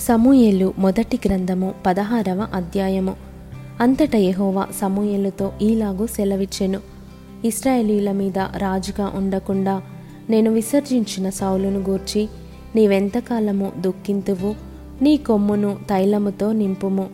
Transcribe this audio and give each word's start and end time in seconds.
సమూయేలు 0.00 0.74
మొదటి 0.78 1.18
గ్రంథము 1.26 1.74
పదహారవ 1.86 2.46
అధ్యాయము. 2.54 3.14
అంతట 3.80 4.16
యహోవా 4.16 4.66
సమూయేలుతో 4.80 5.52
ఈలాగు 5.62 6.06
సెలవిచ్చెను. 6.06 6.80
ఇస్రాయేలీల 7.44 8.12
మీద 8.12 8.38
రాజుగా 8.38 9.12
ఉండకుండా 9.14 9.82
నేను 10.30 10.50
విసర్జించిన 10.50 11.30
సౌలును 11.30 11.78
గూర్చి 11.78 12.28
నీవెంతకాలము 12.76 13.72
దుఃఖింతువు? 13.78 14.54
నీ 15.02 15.16
కొమ్మును 15.16 15.78
తైలముతో 15.90 16.52
నింపుము. 16.52 17.08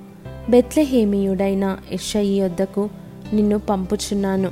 బెత్లెహేమియుడైన 0.51 1.79
ఇషయి 1.93 2.41
యొద్దకు 2.41 2.89
నిన్ను 3.33 3.59
పంపుచున్నాను. 3.59 4.51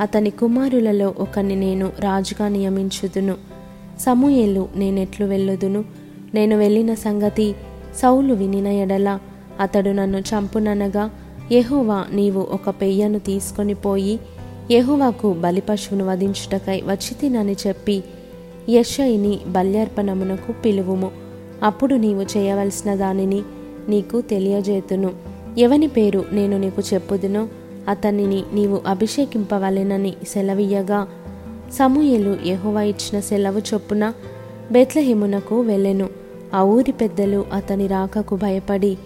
అతని 0.00 0.30
కుమారులలో 0.30 1.14
ఒకని 1.18 1.56
నేను 1.56 1.92
రాజుగా 2.00 2.48
నియమించుదును. 2.48 3.34
సమూయేలు 4.00 4.68
నేనెట్లు 4.76 5.26
వెళ్ళుదును? 5.26 5.84
నేను 6.34 6.56
వెళ్ళిన 6.56 6.94
సంగతి 6.94 7.54
సౌలు 7.96 8.34
వినిన 8.34 8.66
ఎడల 8.66 9.18
అతడు 9.60 9.90
నన్ను 9.90 10.18
చంపుననగా 10.18 11.10
యహువా 11.52 12.04
నీవు 12.12 12.40
ఒక 12.40 12.70
పెయ్యను 12.70 13.18
తీసుకొని 13.18 13.74
పోయి 13.74 14.20
యహువాకు 14.70 15.32
బలిపశువును 15.32 16.06
వధించుటకై 16.06 16.80
వచ్చి 16.80 17.14
తినని 17.14 17.56
చెప్పి 17.66 18.04
యషయిని 18.68 19.38
బల్యార్పణమునకు 19.46 20.52
పిలువుము. 20.52 21.10
అప్పుడు 21.62 21.94
నీవు 21.94 22.22
చేయవలసిన 22.22 22.94
దానిని 22.94 23.42
నీకు 23.88 24.20
తెలియజేతును. 24.20 25.10
ఎవని 25.58 25.86
పేరు 25.86 26.24
నేను 26.32 26.58
నీకు 26.58 26.82
చెప్పుదునో 26.94 27.48
అతనిని 27.88 28.42
నీవు 28.52 28.80
అభిషేకింపవలెనని 28.86 30.14
సెలవీయగా 30.28 31.08
సమూయలు 31.72 32.36
యెహోవా 32.46 32.82
ఇచ్చిన 32.82 33.20
సెలవు 33.20 33.58
చొప్పున 33.58 34.12
బెత్లహిమునకు 34.72 35.60
వెళ్ళెను. 35.60 36.25
ఆ 36.54 36.62
ఊరి 36.62 36.92
పెద్దలు 36.92 37.44
అతని 37.52 37.86
రాకకు 37.86 38.36
భయపడి 38.36 38.98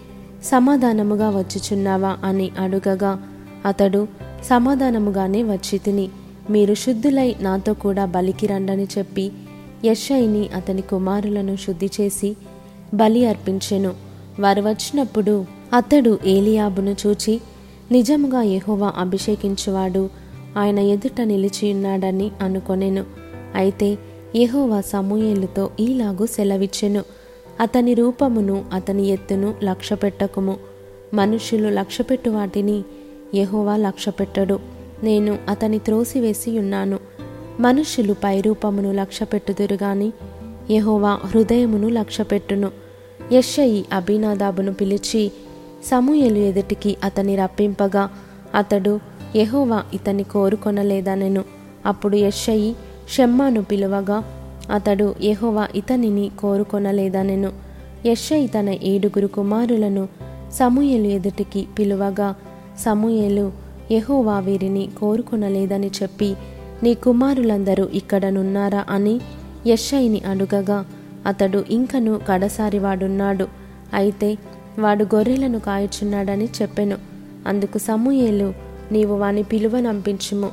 సమాధానముగా 0.43 1.29
వచ్చుచున్నావా 1.29 2.17
అని 2.23 2.51
అడుగగా 2.59 3.23
అతడు 3.65 4.07
సమాధానముగానే 4.43 5.43
వచ్చి 5.43 5.77
తిని 5.77 6.09
మీరు 6.49 6.73
శుద్ధులై 6.73 7.35
నాతో 7.41 7.73
కూడా 7.73 8.05
బలికి 8.05 8.47
రండని 8.47 8.87
చెప్పి 8.97 9.31
యశ్ఐని 9.85 10.49
అతని 10.49 10.81
కుమారులను 10.81 11.55
శుద్ధి 11.55 11.89
చేసి 12.01 12.35
బలి 12.93 13.25
అర్పించెను. 13.25 13.93
వారు 14.39 14.61
వచ్చినప్పుడు 14.61 15.45
అతడు 15.73 16.19
ఏలియాబును 16.25 16.95
చూచి 17.07 17.41
నిజముగా 17.91 18.41
యెహోవా 18.41 18.93
అభిషేకించువాడు 18.97 20.09
ఆయన 20.57 20.79
ఎదుట 20.79 21.21
నిలిచియున్నాడని 21.21 22.31
అనుకొనెను. 22.41 23.03
అయితే 23.55 23.97
యెహోవా 24.35 24.81
సమూయేలుతో 24.81 25.69
ఈలాగూ 25.79 26.25
సెలవిచ్చెను. 26.25 27.03
అతని 27.59 27.93
రూపమును 27.93 28.65
అతని 28.73 29.07
ఎత్తును 29.07 29.55
లక్ష్యపెట్టకుము. 29.63 30.57
మనుష్యులు 31.13 31.67
లక్ష్యపెట్టు 31.67 32.29
వాటిని 32.29 32.83
యహోవా 33.35 33.77
లక్ష్యపెట్టడు. 33.77 34.59
నేను 35.03 35.37
అతని 35.49 35.79
త్రోసివేసి 35.79 36.59
ఉన్నాను. 36.59 36.99
మనుష్యులు 37.59 38.13
పైరూపమును 38.13 38.91
లక్ష్యపెట్టుదురు 38.91 39.73
గాని 39.73 40.13
యహోవా 40.71 41.19
హృదయమును 41.25 41.89
లక్ష్యపెట్టును. 41.89 42.71
యెషయి 43.31 43.85
అభినాదాబును 43.93 44.73
పిలిచి 44.73 45.31
సమూయలు 45.85 46.37
ఎదుటికి 46.37 46.97
అతని 47.03 47.35
రప్పింపగా 47.35 48.09
అతడు 48.55 48.99
యహోవా 49.35 49.83
ఇతని 49.93 50.23
కోరుకొనలేదనెను. 50.23 51.43
అప్పుడు 51.85 52.15
యెషయి 52.15 52.75
షెమ్మాను 53.09 53.63
పిలువగా 53.63 54.40
అతడు 54.71 55.15
యెహోవా 55.21 55.67
ఇతనిని 55.75 56.31
కోరుకొనలేదనెను. 56.39 57.51
యెషయి 58.05 58.47
తన 58.47 58.69
ఏడుగురు 58.69 59.27
కుమారులను 59.27 60.07
సమూయేలు 60.53 61.07
ఎదుటికి 61.07 61.67
పిలువగా 61.79 62.35
సమూయేలు 62.79 63.51
యహోవా 63.91 64.39
వీరిని 64.39 64.89
కోరుకొనలేదని 64.99 65.91
చెప్పి 66.03 66.35
నీ 66.83 66.93
కుమారులందరూ 66.93 67.87
ఇక్కడనున్నారా 67.93 68.85
అని 68.89 69.19
యెషయిని 69.67 70.19
అడుగగా 70.19 70.85
అతడు 71.25 71.65
ఇంకను 71.69 72.19
కడసారివాడున్నాడు. 72.27 73.47
అయితే 73.93 74.37
వాడు 74.79 75.03
గొర్రెలను 75.03 75.59
కాయచున్నాడని 75.59 76.49
చెప్పెను. 76.61 76.97
అందుకు 77.47 77.77
సమూయేలు 77.77 78.53
నీవు 78.91 79.15
వాని 79.15 79.43
పిలువనంపించుము 79.43 80.49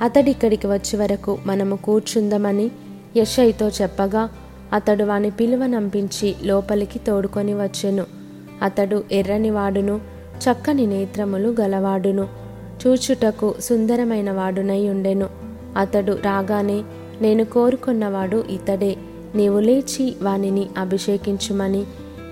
అతడిక్కడికి 0.00 0.66
వచ్చే 0.66 0.98
వరకు 0.98 1.38
మనము 1.46 1.76
కూర్చుందమని 1.76 2.70
యషయితో 3.16 3.68
చెప్పగా 3.68 4.28
అతడు 4.72 5.04
వాని 5.04 5.30
పిలువనంపించి 5.30 6.34
లోపలికి 6.42 6.98
తోడుకొని 6.98 7.54
వచ్చెను. 7.54 8.06
అతడు 8.62 9.04
ఎర్రని 9.12 9.50
వాడును 9.50 10.00
చక్కని 10.42 10.86
నేత్రములు 10.86 11.56
గలవాడును 11.60 12.28
చూచుటకు 12.86 13.54
సుందరమైన 13.60 14.30
వాడునై 14.30 14.88
ఉండెను. 14.88 15.28
అతడు 15.76 16.12
రాగానే 16.12 16.82
నేను 17.20 17.44
కోరుకున్నవాడు 17.44 18.44
ఇతడే 18.50 18.96
నీవు 19.34 19.60
లేచి 19.60 20.16
వానిని 20.22 20.68
అభిషేకించుమని 20.78 21.84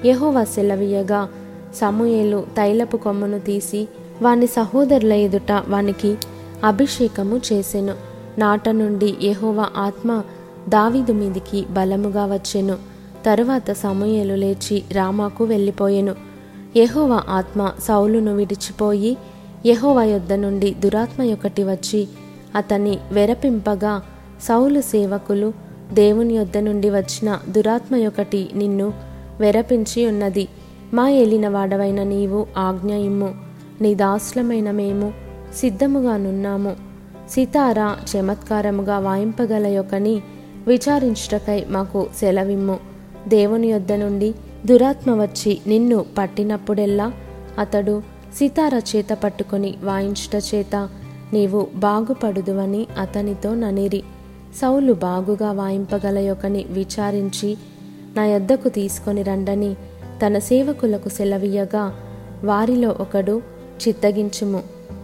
యహోవ 0.07 0.45
సెలవీయగా 0.45 1.29
సమూయేలు 1.75 2.45
తైలపు 2.57 2.97
కొమ్మును 2.97 3.39
తీసి 3.39 3.89
వాని 4.23 4.47
సహోదరుల 4.47 5.13
ఎదుట 5.13 5.63
వానికి 5.69 6.17
అభిషేకము 6.65 7.41
చేసెను. 7.53 7.95
నాట 8.39 8.69
నుండి 8.69 9.17
యహోవ 9.23 9.67
ఆత్మ 9.77 10.23
దావీదు 10.69 11.13
మీదికి 11.13 11.67
బలముగా 11.71 12.27
వచ్చెను. 12.27 12.77
తరువాత 13.27 13.73
సమూయేలు 13.73 14.35
లేచి 14.35 14.83
రామాకు 14.93 15.45
వెళ్ళిపోయెను. 15.45 16.15
యహోవ 16.77 17.23
ఆత్మ 17.29 17.73
సౌలును 17.83 18.35
విడిచిపోయి 18.35 19.17
యహోవ 19.67 20.03
యొద్ద 20.03 20.33
నుండి 20.33 20.75
దురాత్మ 20.75 21.23
ఒకటి 21.23 21.65
వచ్చి 21.65 22.09
అతన్ని 22.55 22.99
వెరపింపగా 23.13 24.03
సౌలు 24.43 24.81
సేవకులు 24.81 25.53
దేవుని 25.93 26.35
యొద్ద 26.35 26.59
నుండి 26.59 26.91
వచ్చిన 26.91 27.41
దురాత్మ 27.49 27.97
ఒకటి 27.97 28.51
నిన్ను 28.55 28.93
వెరపించి 29.41 30.07
ఉన్నది. 30.07 30.49
మా 30.95 31.09
ఏలినవాడవైన 31.09 32.03
నీవు 32.03 32.47
ఆజ్ఞ 32.59 32.95
ఇమ్ము. 32.95 33.35
నీ 33.81 33.95
దాసులమైన 33.95 34.71
మేము 34.71 35.13
సిద్ధముగానున్నాము 35.57 36.77
సితారా 37.31 37.97
చమత్కారముగా 38.17 38.99
వాయింపగల 38.99 39.67
యొక్కని 39.67 40.23
విచారించుటకై 40.67 41.65
మాకు 41.69 42.09
సెలవిమ్ము. 42.21 42.79
దేవుని 43.29 43.69
యొద్ద 43.69 43.93
నుండి 43.93 44.35
దురాత్మ 44.67 45.23
వచ్చి 45.23 45.59
నిన్ను 45.67 46.05
పట్టినప్పుడెల్లా 46.19 47.13
అతడు 47.59 48.03
సితార 48.37 48.83
చేత 48.97 49.09
పట్టుకొని 49.25 49.75
వాయించుట 49.83 50.55
చేత 50.55 50.89
నీవు 51.33 51.67
బాగుపడుదువని 51.75 52.87
అతనితో 52.99 53.55
ననిరి. 53.55 54.03
సౌలు 54.57 54.93
బాగుగా 54.93 55.53
వాయింపగల 55.53 56.19
యొక్కని 56.19 56.65
విచారించి 56.71 57.57
నా 58.17 58.27
యొద్దకు 58.27 58.69
తీసుకొని 58.69 59.23
రండని 59.23 59.75
తన 60.27 60.39
సేవకులకు 60.39 61.09
సెలవీయగా 61.09 61.97
వారిలో 62.45 62.97
ఒకడు 63.01 63.43
చిత్తగించుము. 63.89 64.63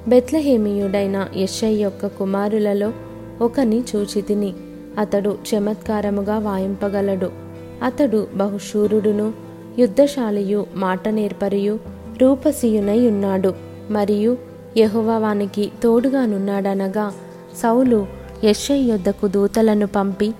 బెత్లహేమియుడైన 0.08 1.28
యశయ్ 1.36 1.80
యొక్క 1.80 2.06
కుమారులలో 2.06 2.92
ఒకని 3.40 3.82
చూచితిని. 3.96 4.54
అతడు 4.98 5.38
చమత్కారముగా 5.54 6.38
వాయింపగలడు. 6.38 7.30
అతడు 7.82 8.26
బహుశూరుడును 8.34 9.32
యుద్ధశాలియు 9.78 10.66
మాట 10.74 11.08
నేర్పరియు 11.08 11.78
రూపసీయునై 12.18 13.06
ఉన్నాడు. 13.06 13.54
మరియు 13.90 14.38
యెహోవా 14.76 15.48
తోడుగానున్నాడనగా 15.82 17.12
సౌలు 17.62 18.06
యెషై 18.44 18.78
యొద్దకు 18.78 19.28
దూతలను 19.28 19.86
పంపి 19.86 20.34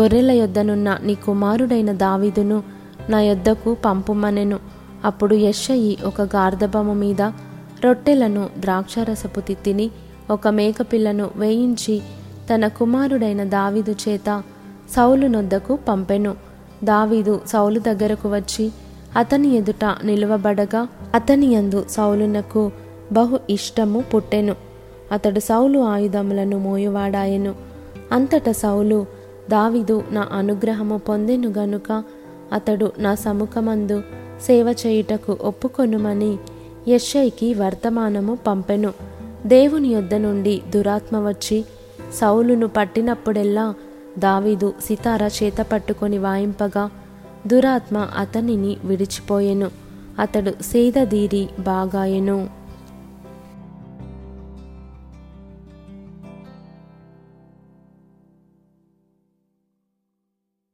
గొర్రెల 0.00 0.30
యొద్దనున్న 0.30 0.98
నీ 1.02 1.14
కుమారుడైన 1.14 1.92
దావీదును 1.92 2.62
నా 3.10 3.20
యొద్దకు 3.20 3.76
పంపుమనెను. 3.84 4.58
అప్పుడు 5.04 5.34
యెషయి 5.34 5.98
ఒక 6.04 6.20
గార్ధబము 6.20 6.94
మీద 6.94 7.22
రొట్టెలను 7.84 8.48
ద్రాక్షారసపు 8.58 9.40
తిత్తిని 9.40 9.90
ఒక 10.30 10.48
మేకపిల్లను 10.48 11.30
వేయించి 11.36 12.00
తన 12.54 12.68
కుమారుడైన 12.68 13.44
దావీదు 13.44 13.94
చేత 14.08 14.42
సౌలు 14.96 15.26
నొద్దకు 15.26 15.78
పంపెను. 15.88 16.34
దావీదు 16.84 17.40
సౌలు 17.46 17.80
దగ్గరకు 17.80 18.34
వచ్చి 18.34 18.70
అతని 19.16 19.54
ఎదుట 19.54 19.96
నిలువబడగా 20.04 20.88
అతని 21.14 21.46
యందు 21.46 21.84
సౌలునకు 21.90 22.70
బహు 23.12 23.40
ఇష్టము 23.50 24.00
పుట్టెను. 24.00 24.56
అతడు 25.12 25.40
సౌలు 25.40 25.78
ఆయుధములను 25.78 26.58
మోయువాడాయెను. 26.58 27.54
అంతట 28.12 28.50
సౌలు 28.50 29.06
దావీదు 29.50 30.04
నా 30.10 30.28
అనుగ్రహము 30.32 30.98
పొందెను 30.98 31.48
గనుక 31.48 32.04
అతడు 32.52 32.92
నా 32.98 33.14
సముఖమందు 33.14 34.02
సేవ 34.42 34.74
చేయుటకు 34.86 35.38
ఒప్పుకొనుమని 35.40 36.38
యెషయికి 36.88 37.54
వర్తమానము 37.54 38.38
పంపెను. 38.46 38.92
దేవుని 39.46 39.88
యొద్ద 39.88 40.14
నుండి 40.14 40.62
దురాత్మ 40.70 41.28
వచ్చి 41.28 41.64
సౌలును 42.14 42.68
పట్టినప్పుడెల్లా 42.68 43.74
దావీదు 44.18 44.74
సితార 44.86 45.22
చేత 45.22 45.58
పట్టుకొని 45.58 46.18
వాయింపగా 46.18 46.90
దురాత్మ 47.46 48.08
అతనిని 48.16 48.76
విడిచిపోయెను. 48.84 49.70
అతడు 50.18 50.50
సేదదీరి 50.50 51.48
బాగాయెను. 51.58 52.59